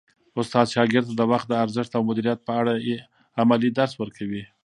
استاد 0.39 0.67
شاګرد 0.75 1.07
ته 1.09 1.13
د 1.17 1.21
وخت 1.31 1.47
د 1.49 1.53
ارزښت 1.63 1.91
او 1.97 2.01
مدیریت 2.09 2.39
په 2.43 2.51
اړه 2.59 2.71
عملي 3.41 3.69
درس 3.77 3.93
ورکوي. 3.97 4.43